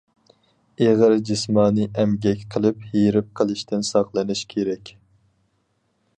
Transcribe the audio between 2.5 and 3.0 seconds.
قىلىپ